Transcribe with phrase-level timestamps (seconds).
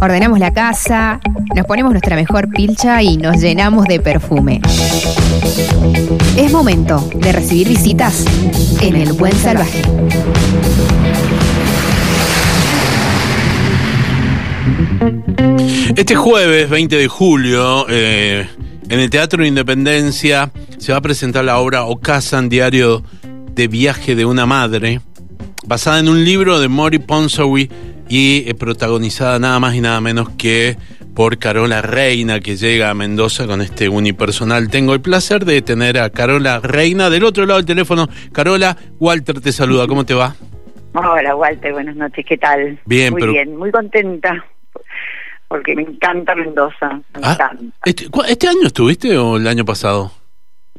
[0.00, 1.20] ordenamos la casa,
[1.54, 4.60] nos ponemos nuestra mejor pilcha y nos llenamos de perfume.
[6.36, 8.24] Es momento de recibir visitas
[8.80, 9.82] en el Buen Salvaje.
[15.96, 18.48] Este jueves 20 de julio, eh,
[18.88, 23.02] en el Teatro Independencia, se va a presentar la obra Ocasan, Diario
[23.54, 25.00] de Viaje de una Madre,
[25.66, 27.68] basada en un libro de Mori Ponsawi
[28.10, 30.76] y eh, protagonizada nada más y nada menos que
[31.14, 34.68] por Carola Reina, que llega a Mendoza con este unipersonal.
[34.68, 38.08] Tengo el placer de tener a Carola Reina del otro lado del teléfono.
[38.32, 40.34] Carola, Walter te saluda, ¿cómo te va?
[40.92, 42.78] Hola Walter, buenas noches, ¿qué tal?
[42.84, 44.44] Bien, muy pero- bien, muy contenta
[45.46, 47.76] porque me encanta Mendoza, me Ah, encanta.
[47.84, 50.10] este, ¿Este año estuviste o el año pasado?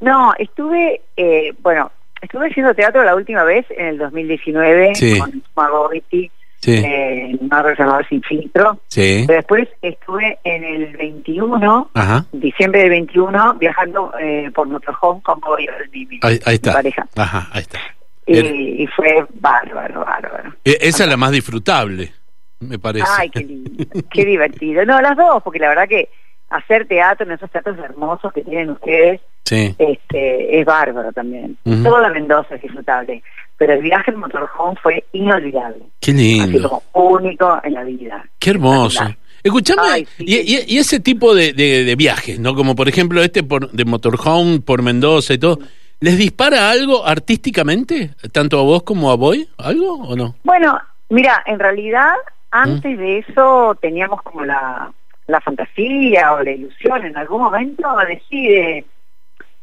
[0.02, 5.18] No, estuve, eh, bueno, estuve haciendo teatro la última vez en el 2019 Sí.
[5.20, 6.30] con Margotti,
[6.62, 9.24] Sí, eh, Mar Reservado Sin Filtro, sí.
[9.26, 15.40] pero después estuve en el 21, Ajá, diciembre del 21, viajando eh, por motorhome con
[15.40, 17.08] Bobby Mimi, ahí, ahí mi pareja.
[17.16, 17.80] Ajá, ahí está.
[18.28, 20.54] Y, y fue bárbaro, bárbaro.
[20.64, 22.12] E- Esa es la más disfrutable,
[22.60, 23.08] me parece.
[23.18, 24.86] Ay, qué lindo, qué divertido.
[24.86, 26.10] No, las dos, porque la verdad que
[26.52, 29.76] hacer teatro en esos teatros hermosos que tienen ustedes Sí.
[29.80, 31.58] este, es bárbaro también.
[31.66, 31.84] Ujú.
[31.84, 33.24] Toda Mendoza es disfrutable,
[33.62, 36.20] pero el viaje en motorhome fue inolvidable, Qué así
[36.52, 36.68] lindo.
[36.68, 36.82] como
[37.16, 38.26] único en la vida.
[38.40, 39.04] Qué hermoso.
[39.44, 42.56] Escuchame, Ay, sí, y, y- y ese tipo de, de- de viajes, ¿no?
[42.56, 45.60] Como por ejemplo este por, de motorhome por Mendoza y todo,
[46.00, 48.16] ¿les dispara algo artísticamente?
[48.32, 49.48] ¿Tanto a vos como a Boy?
[49.60, 50.34] ¿Algo o no?
[50.44, 52.14] Bueno, mira, en realidad
[52.54, 52.58] Mm.
[52.58, 54.92] antes de eso teníamos como la,
[55.28, 58.86] la fantasía o la ilusión en algún momento decide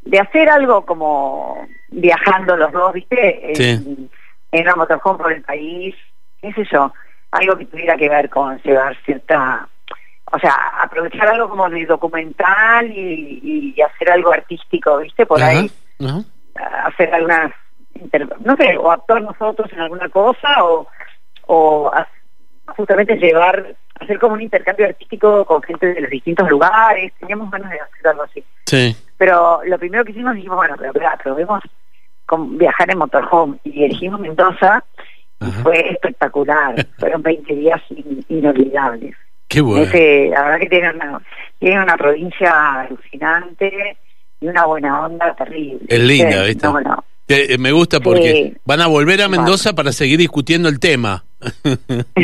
[0.08, 3.50] de hacer algo como viajando los dos, ¿viste?
[3.50, 4.10] En, Sí.
[4.52, 5.94] en una motorhome por el país,
[6.40, 6.90] qué sé yo,
[7.30, 9.68] algo que tuviera que ver con llevar cierta,
[10.32, 15.26] o sea, aprovechar algo como de documental y, y hacer algo artístico, ¿viste?
[15.26, 15.70] Por Ajá, ahí
[16.00, 16.20] ajá.
[16.84, 17.52] hacer algunas
[18.44, 20.86] no sé o actuar nosotros en alguna cosa o
[22.76, 27.70] justamente llevar hacer como un intercambio artístico con gente de los distintos lugares teníamos ganas
[27.70, 28.96] de hacer algo así Sí.
[29.16, 31.62] pero lo primero que hicimos dijimos bueno pero espera, probemos
[32.26, 34.84] con viajar en motorhome y elegimos Mendoza
[35.40, 35.62] y Ajá.
[35.62, 39.14] fue espectacular fueron 20 días in- inolvidables
[39.48, 39.84] Qué bueno.
[39.84, 41.20] ese, la verdad que tiene una,
[41.58, 43.96] tiene una provincia alucinante
[44.40, 45.80] y una buena onda terrible.
[45.88, 46.66] Es linda, ¿viste?
[46.66, 47.04] no, no.
[47.26, 48.54] Eh, eh, me gusta porque Sí.
[48.66, 51.24] van a volver a Mendoza para seguir discutiendo el tema.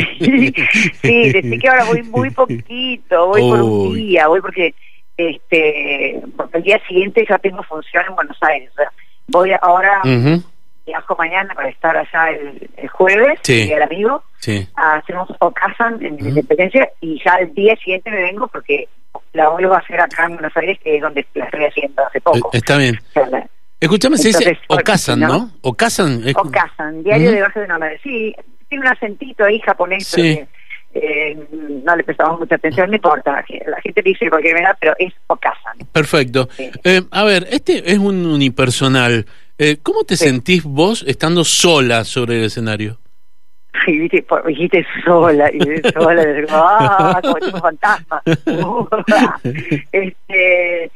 [1.01, 4.73] sí, desde que ahora voy muy poquito, voy por un día, voy porque
[5.17, 8.69] este porque el día siguiente ya tengo función en Buenos Aires.
[8.73, 8.91] o sea,
[9.27, 10.43] voy ahora, Ujú,
[10.85, 13.61] viajo mañana para estar allá el, el jueves, Sí.
[13.61, 14.67] el día del amigo, Sí.
[14.75, 16.27] hacemos Ocasan en Ujú.
[16.29, 18.87] Independencia y ya el día siguiente me vengo porque
[19.33, 22.17] la vuelvo a hacer acá en Buenos Aires, que es donde la estoy haciendo hace
[22.17, 22.49] Eh, poco.
[22.53, 22.99] Está bien.
[23.09, 23.47] O sea, la-
[23.79, 25.51] Escuchame, se dice Entonces, Ocasan, no- ¿no?
[25.61, 26.23] Ocasan.
[26.27, 27.99] es- Ocasan, diario de baja de una madre.
[28.03, 28.33] Sí,
[28.69, 30.21] tiene un acentito ahí japonés, Sí.
[30.21, 30.47] pero
[30.93, 31.37] que, eh,
[31.83, 33.43] no le prestamos mucha atención, no importa.
[33.67, 35.77] La gente dice cualquier manera, pero es Ocasan.
[35.91, 36.47] Perfecto.
[36.55, 36.69] Sí.
[36.83, 39.25] Eh, a ver, este es un unipersonal.
[39.57, 40.25] Eh, ¿Cómo te Sí.
[40.25, 42.99] sentís vos estando sola sobre el escenario?
[43.87, 45.59] Y viste, dijiste sola, y
[45.93, 48.21] sola, y digo, ah, como tipo fantasma.
[49.91, 50.91] este,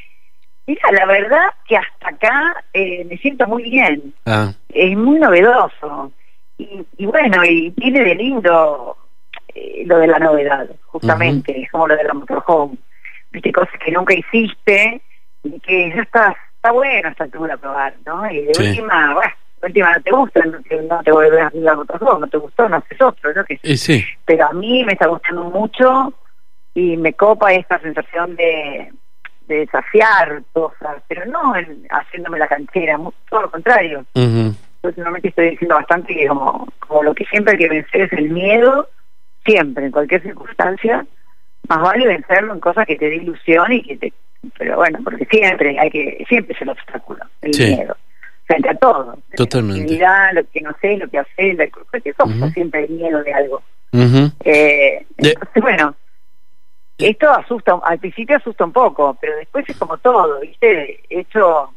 [0.66, 4.14] mira, la verdad que hasta acá eh, me siento muy bien.
[4.26, 6.12] Ah, es muy novedoso.
[6.60, 8.98] Y, y bueno, y tiene de lindo
[9.56, 12.78] eh, lo de la novedad, justamente, es como lo de la motorhome.
[13.32, 15.02] Viste, cosas que nunca hiciste
[15.44, 18.30] y que ya está, está bueno a esta altura probar, ¿no?
[18.30, 18.64] Y de Sí.
[18.68, 19.32] última, bueno,
[19.62, 22.38] de última no te gusta, no te, no te vuelves a la motorhome, no te
[22.38, 23.46] gustó, no haces otro, ¿no?
[23.46, 24.06] Que, eh, sí.
[24.26, 26.14] pero a mí me está gustando mucho
[26.74, 28.92] y me copa esta sensación de,
[29.48, 33.00] de desafiar cosas, pero no en- haciéndome la canchera,
[33.30, 34.06] todo lo contrario
[34.84, 38.30] últimamente estoy diciendo bastante que como, como lo que siempre hay que vencer es el
[38.30, 38.90] miedo,
[39.46, 41.06] siempre, en cualquier circunstancia,
[41.68, 44.14] más vale vencerlo en cosas que te dé ilusión y que te...
[44.58, 47.76] Pero bueno, porque siempre hay que, siempre es el obstáculo, el Sí.
[47.76, 47.98] miedo,
[48.46, 49.18] frente a todo.
[49.36, 49.98] Totalmente.
[49.98, 53.34] La lo que no sé, lo que hacer, la- cualquier cosa, siempre hay miedo de
[53.34, 53.62] algo.
[54.46, 55.94] Eh, De- entonces, bueno,
[56.98, 61.02] esto asusta, al principio asusta un poco, pero después es como todo, ¿viste?
[61.10, 61.74] Hecho,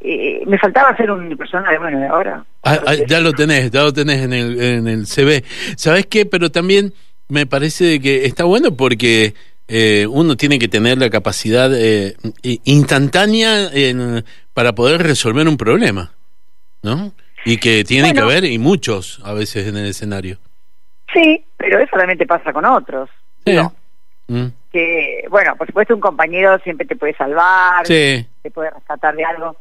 [0.00, 2.44] eh, me faltaba hacer un persona de bueno, de ahora.
[2.62, 5.44] Ah, ah, ya lo tenés, ya lo tenés en el, en el CV.
[5.76, 6.26] ¿Sabés qué?
[6.26, 6.92] Pero también
[7.28, 9.34] me parece que está bueno porque
[9.68, 12.14] eh, uno tiene que tener la capacidad eh,
[12.64, 14.24] instantánea en-
[14.54, 16.12] para poder resolver un problema,
[16.82, 17.12] ¿no?
[17.44, 18.26] Y que tiene Bueno.
[18.28, 20.38] que haber, y muchos a veces en el escenario.
[21.12, 23.08] Sí, pero eso solamente pasa con otros.
[23.44, 23.72] digo,
[24.30, 24.46] Mm.
[24.70, 28.26] que, bueno, por supuesto un compañero siempre te puede salvar, Sí.
[28.42, 29.56] te puede rescatar de algo.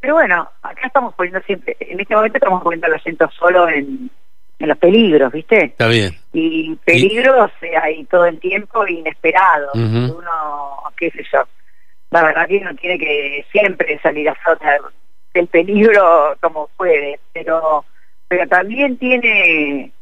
[0.00, 4.10] Pero bueno, acá estamos poniendo siempre, en este momento estamos poniendo el acento solo en,
[4.58, 5.64] en los peligros, ¿viste?
[5.64, 6.12] Está bien.
[6.32, 7.50] Y peligros
[7.82, 9.74] hay todo el tiempo inesperados.
[9.74, 11.44] Uno, qué sé yo,
[12.10, 14.64] la verdad que uno tiene que siempre salir a flote
[15.34, 17.84] del peligro como puede, pero
[18.28, 19.92] pero también tiene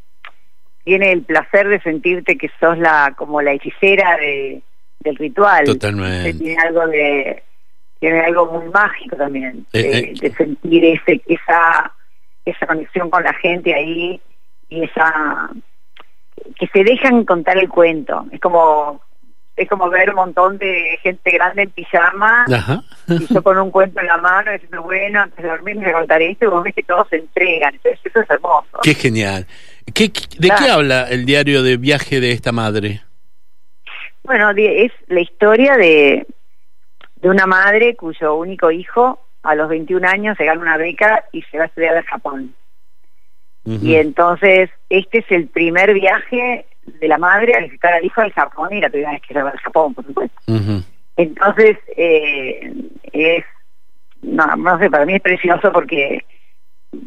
[0.85, 4.63] tiene el placer de sentirte que sos la como la hechicera de,
[5.01, 5.65] del ritual.
[5.65, 6.35] Totalmente.
[6.35, 7.43] Tiene algo de
[8.01, 10.15] tiene algo muy mágico también Eh, de, eh.
[10.21, 11.93] de sentir ese esa
[12.45, 14.21] esa conexión con la gente ahí
[14.69, 15.51] y esa
[16.59, 19.01] que se dejan contar el cuento es como
[19.57, 22.83] es como ver un montón de gente grande en pijama Ajá.
[23.09, 25.93] y yo con un cuento en la mano diciendo bueno antes de dormir me voy
[25.93, 28.95] a contar esto y vos ves que todos se entregan entonces eso es hermoso Qué
[28.95, 29.47] genial.
[29.95, 33.03] ¿Qué, ¿De qué habla el diario de viaje de esta madre?
[34.25, 36.27] Bueno, es la historia de,
[37.27, 41.43] de una madre cuyo único hijo a los 21 años se gana una beca y
[41.43, 42.55] se va a estudiar a Japón.
[43.65, 48.33] Y entonces este es el primer viaje de la madre a visitar al hijo al
[48.33, 50.41] Japón y la primera vez que se va al Japón, por supuesto.
[51.17, 52.73] Entonces eh,
[53.13, 53.45] es,
[54.23, 56.25] no, no sé, para mí es precioso porque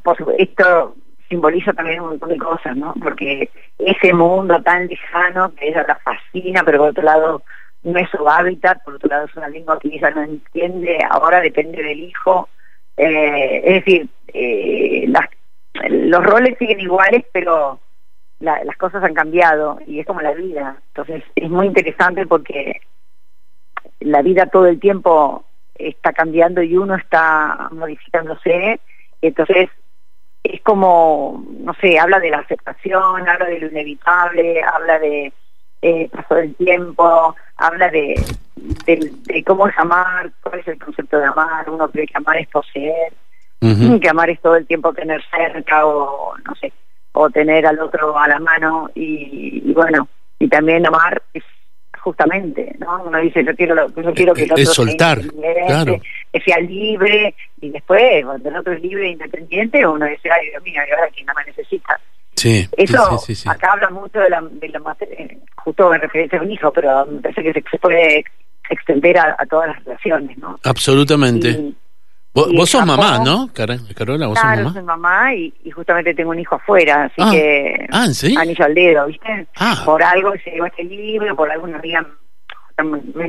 [0.03, 0.95] por supuesto, esto
[1.29, 2.93] simboliza también un montón de cosas, ¿no?
[3.01, 7.41] Porque ese mundo tan lejano que ella la fascina, pero por otro lado
[7.83, 11.39] no es su hábitat, por otro lado es una lengua que ella no entiende, ahora
[11.41, 12.49] depende del hijo.
[12.97, 15.07] Eh, es decir, eh,
[15.89, 17.79] los roles siguen iguales, pero
[18.39, 20.77] la- las cosas han cambiado y es como la vida.
[20.87, 22.81] Entonces es muy interesante porque
[24.01, 25.45] la vida todo el tiempo
[25.75, 28.79] está cambiando y uno está modificándose.
[29.21, 29.69] Entonces
[30.43, 35.33] es como, no sé, habla de la aceptación, habla de lo inevitable, habla de
[35.81, 38.15] eh, paso del tiempo, habla de,
[38.85, 42.37] de, de cómo es amar, cuál es el concepto de amar, uno cree que amar
[42.37, 43.13] es poseer,
[43.61, 43.99] Ujú.
[43.99, 46.71] que amar es todo el tiempo tener cerca o no sé,
[47.11, 50.07] o tener al otro a la mano y, y bueno,
[50.39, 51.43] y también amar es
[52.01, 53.03] justamente, ¿no?
[53.03, 55.97] Uno dice, yo quiero, lo- yo quiero que el Es otro sea soltar, independiente, claro.
[56.31, 60.49] que sea libre y después cuando el otro es libre e independiente uno dice, ay
[60.49, 61.99] Dios mío, y ahora quién no me necesita.
[62.39, 63.49] Sí, sí, Eso sí, sí, sí.
[63.49, 67.05] acá habla mucho de la, de la eh, justo en referencia a un hijo, pero
[67.05, 68.23] me parece que se, se puede
[68.69, 70.57] extender a, a todas las relaciones, ¿no?
[70.63, 71.49] Absolutamente.
[71.49, 71.75] Y-
[72.33, 74.27] vos, y vos sos Japón- mamá, ¿no, Carola?
[74.27, 75.09] ¿Vos Claro, sos soy mamá?
[75.09, 77.29] mamá y, y justamente tengo un hijo afuera, así Ah.
[77.31, 78.39] que Ah, ¿en serio?
[78.39, 79.47] anillo al dedo, ¿viste?
[79.57, 79.81] Ah.
[79.83, 82.05] Por algo se llevó este libro, por alguna amiga,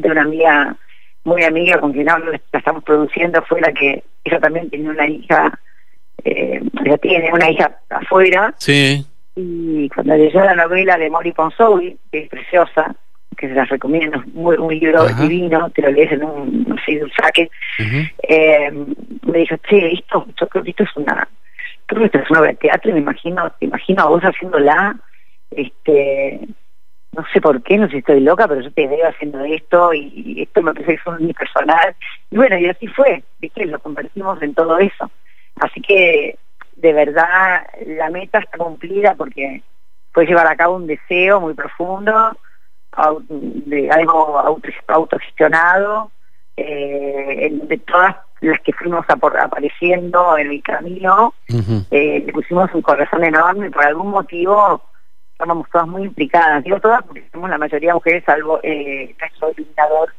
[0.04, 0.76] una amiga
[1.24, 5.06] muy amiga con quien hablo, la estamos produciendo, fue la que ella también tenía una
[5.08, 5.58] hija,
[6.24, 9.04] eh, ella tiene una hija afuera, Sí.
[9.36, 12.94] y cuando leyó la novela de Mori Ponsowi, que es preciosa,
[13.36, 15.22] que se las recomiendo, muy, un libro Ajá.
[15.22, 17.50] divino, te lo lees en un, de un saque,
[18.22, 21.26] eh, me dijo, che, esto, yo creo que esto es una,
[21.86, 24.22] creo que esto es una obra de teatro, y me imagino, te imagino a vos
[24.22, 24.96] haciéndola,
[25.50, 26.40] este,
[27.16, 29.94] no sé por qué, no sé si estoy loca, pero yo te veo haciendo esto,
[29.94, 31.94] y, esto me parece que es mi personal,
[32.30, 35.10] y bueno, y así fue, viste, lo convertimos en todo eso.
[35.60, 36.38] Así que,
[36.76, 39.62] de verdad, la meta está cumplida porque
[40.12, 42.36] fue llevar a cabo un deseo muy profundo,
[43.28, 46.10] de algo auto- autogestionado,
[46.56, 51.34] eh, en donde todas las que fuimos apor- apareciendo en el camino,
[51.90, 54.82] eh, le pusimos un corazón enorme y por algún motivo
[55.32, 56.64] estábamos todas muy implicadas.
[56.64, 60.12] Digo todas porque somos la mayoría mujeres, salvo eh, nuestro iluminador,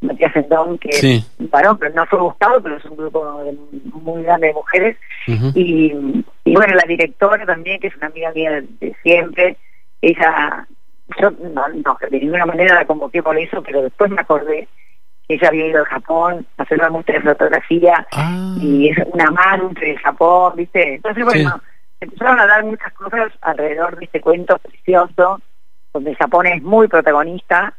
[0.00, 1.14] Matías Endón, que Sí.
[1.16, 3.56] es un varón, pero no fue buscado, pero es un grupo de-
[3.92, 4.96] muy grande de mujeres.
[5.54, 5.92] Y,
[6.44, 9.56] y bueno, la directora también, que es una amiga mía de, de siempre,
[10.00, 10.66] ella,
[11.20, 14.68] yo no, no, de ninguna manera la convoqué por eso, pero después me acordé
[15.26, 18.54] que ella había ido a Japón a hacer una muestra de fotografía Ah.
[18.60, 20.94] y es un amante del Japón, ¿viste?
[20.94, 21.60] Entonces, bueno,
[22.00, 25.40] empezaron a dar muchas cosas alrededor de este cuento precioso,
[25.92, 27.74] donde Japón es muy protagonista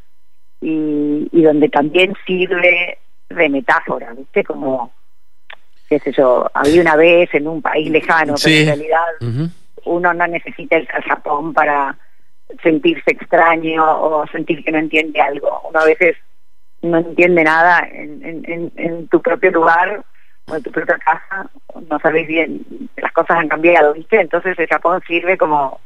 [0.61, 2.97] y, y donde también sirve
[3.29, 4.43] de metáfora, ¿viste?
[4.43, 4.91] Como,
[5.87, 9.05] qué sé yo, había una vez en un país lejano, pero en realidad
[9.85, 11.95] uno no necesita a Japón para
[12.63, 15.61] sentirse extraño o sentir que no entiende algo.
[15.69, 16.17] Uno a veces
[16.81, 20.03] no entiende nada en, en tu propio lugar
[20.49, 21.49] o en tu propia casa,
[21.89, 22.65] no sabes bien,
[22.97, 24.19] las cosas han cambiado, ¿viste?
[24.19, 25.79] Entonces el Japón sirve como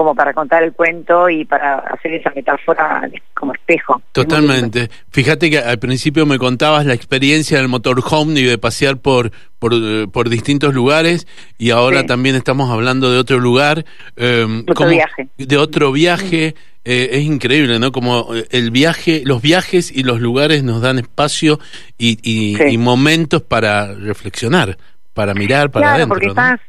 [0.00, 4.00] como para contar el cuento y para hacer esa metáfora como espejo.
[4.12, 4.88] Totalmente.
[5.10, 9.74] Fíjate que al principio me contabas la experiencia del motorhome y de pasear por, por,
[9.74, 11.26] eh, por distintos lugares
[11.58, 12.06] y ahora Sí.
[12.06, 13.84] también estamos hablando de otro lugar.
[14.16, 15.28] eh, Otro ¿cómo- viaje.
[15.36, 16.54] De otro viaje.
[16.82, 17.92] eh, es increíble, ¿no?
[17.92, 21.60] Como eh, el viaje, los viajes y los lugares nos dan espacio
[21.98, 22.62] y, y, Sí.
[22.70, 24.78] y momentos para reflexionar,
[25.12, 26.14] para mirar para claro, adentro.
[26.14, 26.32] porque ¿no?
[26.32, 26.60] estás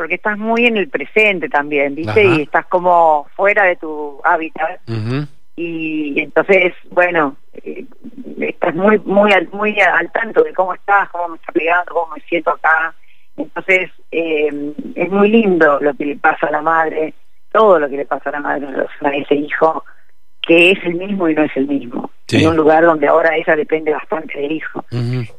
[0.00, 2.26] porque estás muy en el presente también, ¿viste?
[2.26, 2.36] Ajá.
[2.38, 4.80] Y estás como fuera de tu hábitat
[5.56, 7.84] y entonces, bueno, eh,
[8.40, 12.14] estás muy muy al, muy al tanto de cómo estás, cómo me está pegando, cómo
[12.14, 12.94] me siento acá.
[13.36, 17.12] Entonces, eh, es muy lindo lo que le pasa a la madre,
[17.52, 18.68] todo lo que le pasa a la madre
[19.02, 19.84] a ese hijo,
[20.40, 22.10] que es el mismo y no es el mismo.
[22.26, 22.42] Sí.
[22.42, 24.82] En un lugar donde ahora ella depende bastante del hijo.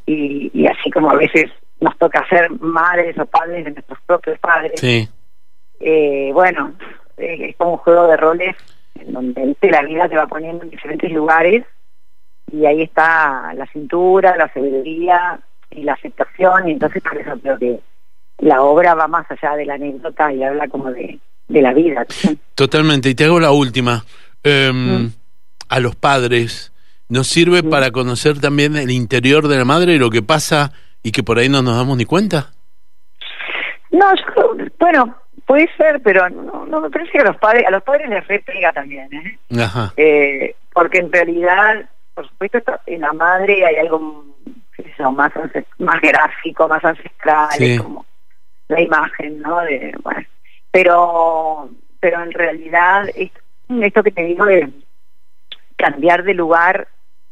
[0.05, 1.49] Y, y así como a veces
[1.81, 5.09] nos toca ser madres o padres de nuestros propios padres, Sí,
[5.79, 6.73] eh, bueno,
[7.17, 8.55] eh, es como un juego de roles
[8.99, 9.69] en donde ¿viste?
[9.71, 11.65] la vida te va poniendo en diferentes lugares
[12.51, 15.39] y ahí está la cintura, la sabiduría
[15.71, 17.79] y la aceptación y entonces por eso creo que
[18.39, 22.05] la obra va más allá de la anécdota y habla como de, de la vida.
[22.55, 23.09] totalmente.
[23.09, 24.03] Y te hago la última.
[24.43, 25.11] Em, Mm.
[25.69, 26.73] A los padres,
[27.07, 27.69] ¿nos sirve Mm.
[27.69, 31.37] para conocer también el interior de la madre y lo que pasa y que por
[31.39, 32.51] ahí no nos damos ni cuenta?
[33.91, 35.15] No, yo bueno,
[35.45, 38.25] puede ser, pero no, no me parece que a los padres, a los padres les
[38.27, 39.39] repega también, ¿eh?
[39.61, 39.93] Ajá.
[39.97, 44.25] Eh, porque en realidad, por supuesto, esto- en la madre hay algo
[44.75, 45.31] qué sé yo, más
[45.79, 47.73] más gráfico, más ancestral, Sí.
[47.73, 48.05] es como
[48.69, 49.59] la imagen, ¿no?
[49.61, 50.25] De, bueno,
[50.71, 53.31] pero pero en realidad es-
[53.69, 54.69] esto que te digo de
[55.75, 56.87] cambiar de lugar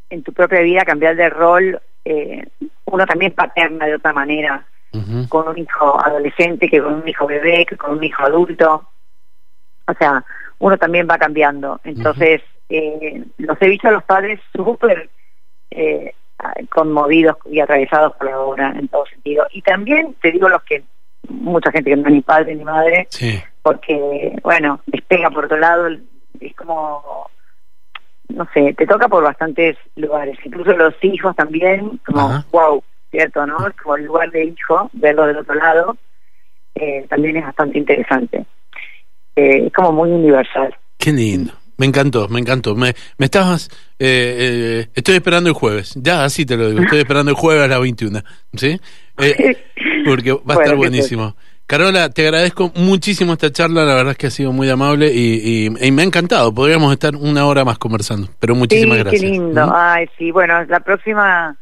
[0.10, 2.48] en tu propia vida, cambiar de rol, eh,
[2.86, 4.66] uno también paterna de otra manera
[5.30, 8.90] con un hijo adolescente que con un hijo bebé, que con un hijo adulto.
[9.88, 10.26] O sea,
[10.58, 11.80] uno también va cambiando.
[11.84, 15.10] Entonces, eh, los he visto a los padres súper
[15.70, 16.14] eh,
[16.70, 19.46] conmovidos y atravesados por la obra en todo sentido.
[19.52, 20.84] Y también te digo los que,
[21.30, 23.40] mucha gente que no es ni padre ni madre, Sí.
[23.62, 25.88] porque, bueno, despega por otro lado,
[26.40, 27.30] es como,
[28.30, 32.46] no sé, te toca por bastantes lugares, incluso los hijos también, como, Ajá.
[32.52, 33.46] wow, ¿cierto?
[33.46, 33.58] ¿no?
[33.82, 35.98] Como el lugar de hijo, verlo del otro lado,
[36.76, 38.46] eh, también es bastante interesante.
[39.36, 40.76] Eh, es como muy universal.
[40.98, 41.54] Qué lindo.
[41.78, 42.76] Me encantó, me encantó.
[42.76, 43.70] Me, me estabas.
[44.00, 45.94] eh, eh, estoy esperando el jueves.
[45.96, 46.82] Ya, así te lo digo.
[46.82, 48.20] Estoy esperando el jueves a las 21.
[48.54, 48.78] ¿Sí?
[49.18, 49.58] Eh,
[50.06, 51.36] porque va a Bueno, estar buenísimo.
[51.70, 53.86] Carola, te agradezco muchísimo esta charla.
[53.86, 56.52] La verdad es que ha sido muy amable y, y- y me ha encantado.
[56.52, 58.28] Podríamos estar una hora más conversando.
[58.40, 59.22] Pero muchísimas sí, gracias.
[59.22, 59.68] qué lindo.
[59.68, 59.72] ¿Mm?
[59.76, 61.56] Ay, sí, bueno, la próxima,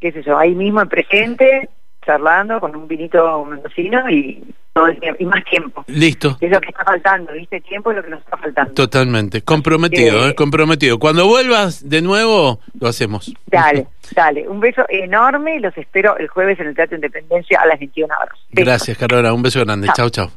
[0.00, 1.70] qué sé yo, ahí mismo en presente,
[2.04, 4.42] charlando con un vinito mendocino y
[4.72, 5.84] todo el tiempo, y más tiempo.
[5.86, 6.36] Listo.
[6.40, 7.60] Es lo que está faltando, ¿viste?
[7.60, 8.72] Tiempo es lo que nos está faltando.
[8.74, 9.42] Totalmente.
[9.42, 10.98] Comprometido, que- eh, comprometido.
[10.98, 13.32] Cuando vuelvas de nuevo, lo hacemos.
[13.46, 14.48] Dale, dale.
[14.48, 18.12] Un beso enorme y los espero el jueves en el Teatro Independencia a las 21
[18.20, 18.36] horas.
[18.50, 19.32] Gracias, Carola.
[19.32, 19.88] Un beso grande.
[19.94, 20.30] Chao, chao.